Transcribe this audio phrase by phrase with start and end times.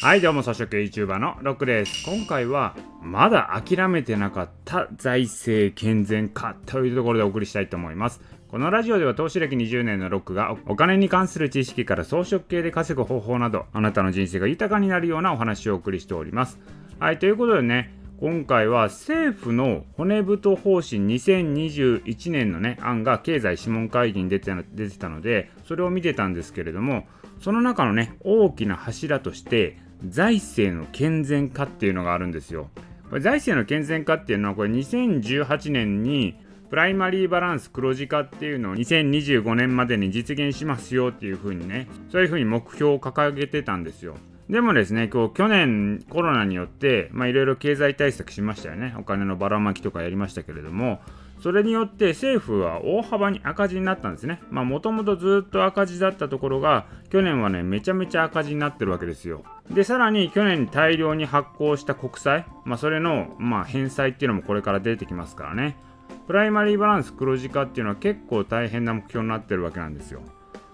[0.00, 2.08] はいどうも草食 YouTuber のロックです。
[2.08, 8.20] 今回はまだ諦めてなかった財政健全化というところでお送りしたいと思います。
[8.46, 16.60] このラジオでは投資歴20年のロックがお金に関する知識から装飾系で稼ぐ方法などあなたの人生が豊かになるようなお話をお送りしております。
[17.00, 27.08] はいということでね今回は政府の骨太方針2021年のね案が経済諮問会議に出て出てたのでそれを見てたんですけれども
[27.40, 32.70] その中のね大きな柱として財政の健全化っていうのがあるんですよ。
[33.08, 36.36] これ財政の健全化っていうのはこれ2018年に
[36.70, 44.16] プライマリーバランス黒字化っていうのを2025年までに実現しますよっていうふうにねそういうふうに目標を掲げてたんですよ。
[44.48, 48.94] でもですね、今日去年コロナによって、まあいろいろ経済対策しましたよね。
[48.98, 51.00] お金のばらまきとかやりましたけれども、
[51.40, 54.40] それによって政府は大幅に赤字になったんですね。
[54.50, 59.44] まあもともとずっと赤字だったところが、去年はね、めちゃめちゃ赤字になってるわけですよ。
[59.70, 65.76] で、さらに去年大量に発行した国債、まあそれの、まあ返済っていうのもこれから出てきますからね。
[66.26, 70.20] プライマリーバランス黒字化っていうのは結構大変な目標になってるわけなんですよ。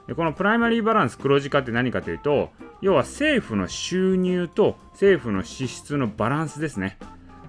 [0.06, 6.98] でこのプライマリーバランス黒字化って何かというと要は政府の収入と政府の支出のバランスですね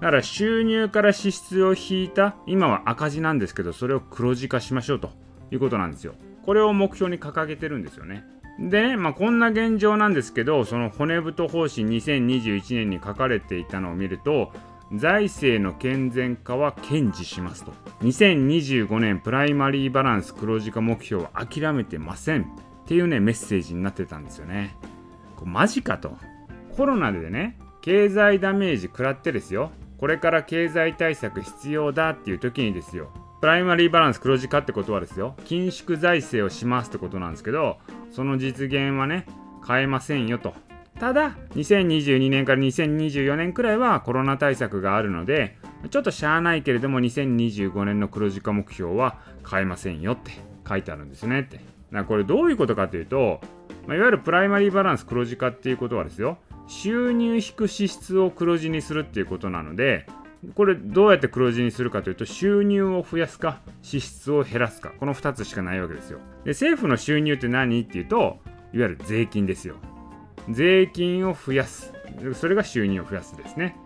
[0.00, 5.10] から収入から支出を引いた今は赤字なんですけどそれを黒字化しましょうと
[5.50, 6.14] いうことなんですよ。
[6.44, 8.24] これを目標に掲げてるんですよね。
[8.58, 14.50] でね、まあ、こんな現状なんですけどその骨太方針2021年に書かれていたのを見ると
[14.94, 17.72] 財政の健全化は堅持しますと。
[18.02, 22.42] 2025年プライマリーバランス黒字化目標は諦めてません。
[22.42, 22.44] っ
[22.86, 24.76] ていうねメッセージになってたんですよね。
[25.36, 26.16] こマジかと。
[26.76, 29.72] コロナでね経済ダメージ食らってですよ。
[29.98, 33.10] これから経済対策必要だっていう時にですよ。
[33.40, 35.34] プライマリーバランス黒字化ってことはですよ。
[35.44, 37.78] 緊縮財政をしますってことなんですけど
[38.10, 39.26] その実現はね
[39.66, 40.54] 変えませんよと。
[40.98, 45.58] ただ2022年から2024年くらいはコロナ対策があるので
[45.90, 49.18] ちょっとしゃあないけれども2025年の黒字化目標は
[49.48, 50.32] 変えませんよって
[50.66, 51.60] 書いてあるんですねって。
[52.08, 53.40] これどういうことかというと、
[53.86, 56.38] まあ、いわゆるプライマリーバランス黒字化っていうことはですよ。
[56.66, 60.06] 収入引く支出を黒字にするっていうことなので
[60.54, 64.92] これどうやって黒字にするかというと収入を増やすか支出を減らすか。
[65.00, 66.20] この2つしかないわけですよ。
[66.44, 68.38] で政府の収入って何っていうと
[68.72, 69.76] いわゆる税金ですよ。
[70.50, 71.92] 税金を増やす。
[72.34, 73.76] それが収入を増やすですね。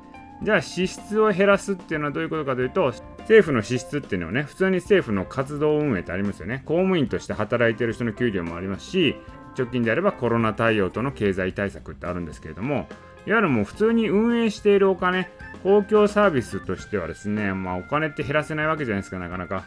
[0.42, 6.62] じゃあ支出を減らすっていうのはどういうことかというと政府の支出っていうのはね普通に政府の活動運営ってありますよね。
[6.66, 9.16] 公務員として働いてる人の給料もありますし
[9.60, 12.88] 直近であればコロナ対応との経済対策ってあるんですけれども
[13.26, 15.30] いわゆるもう普通に運営しているお金
[15.62, 19.64] 公共サービスとしてはですねまあお金って減らせないわけじゃないですかなかなか。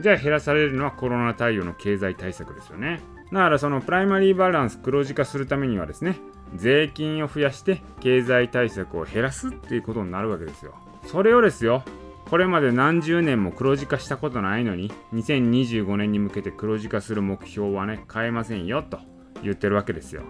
[0.00, 3.00] じゃあ減らされるのはコロナ対応の経済対策ですよね。
[3.32, 6.16] だからそのプライマリーバランス黒字化するためにはですね
[6.56, 10.74] 税金を増やして経済対策を減らすっていうことになるわけですよ。
[11.06, 11.82] それをですよ
[12.28, 19.09] これまで何十年も黒字化したことないのに2025年に向けて黒字化する目標はね変えませんよと。
[19.42, 20.22] 言ってるわけですよ。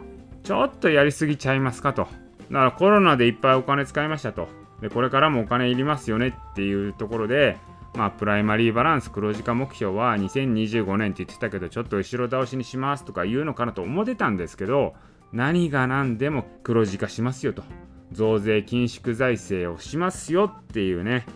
[0.43, 2.03] ちょっとやりすぎちゃいますかと。
[2.03, 4.49] だからコロナでいっぱいお金使いましたと。
[4.81, 7.59] でこれからもお金いりますよねっていうところで
[7.95, 14.95] まあ、プライマリーバランス黒字化目標は2025年って言ってたけどちょっと後ろ倒しにしますとか言うのかなと思ってたんですけど
[15.33, 17.63] 何が何でも黒字化しますよと。
[18.13, 21.27] 増税緊縮財政をしますよっていうね、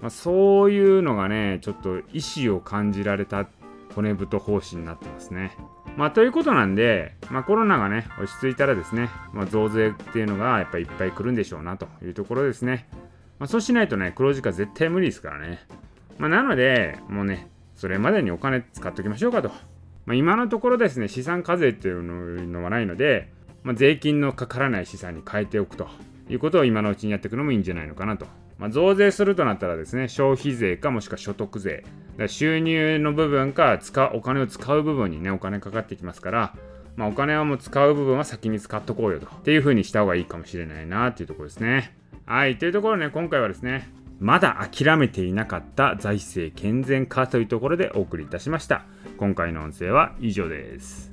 [0.00, 3.48] まあ、そういうのがねちょっと意思を感じられた
[3.94, 5.56] 骨太方針になってますね。
[5.98, 12.86] まあ、ということなんで、まあ、コロナがね落ち着いたらですね、まあ、増税っていうのがやっぱりいっぱい来るんでしょうなというところですね。
[13.40, 15.66] まあ、そうしないとね黒字化絶対無理ですからね。
[16.16, 19.48] まあ、なので、もうね、それまでにお金使っておきましょうかと。
[20.06, 22.02] まあ、今のところですね、資産課税っていう
[22.46, 23.32] のはないので、
[23.64, 25.88] まあ、税金のかからない資産に変えておくと
[26.28, 28.26] いうことを今のうちにやっていくのもいいんじゃないのかなと。
[28.58, 31.84] まあ、増税するとなったらですね、消費税かもしくは所得税、
[32.26, 36.54] 収入の部分か使お金を使う部分にね、お金かかってきますから、
[36.96, 39.26] まあ、お金はもう使う部分は先に使っとこうよと。
[39.26, 41.94] っていう風にした方がいいかもしれないなっていうところですね。
[42.26, 43.88] はい、というところね、今回はですね、
[44.18, 48.84] まだ諦めていなかった財政健全化というところでお送りいたしました。
[49.16, 51.12] 今回の音声は以上です。